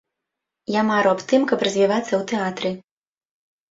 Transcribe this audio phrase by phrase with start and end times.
[0.79, 2.69] Я мару аб тым, каб развівацца ў тэатры.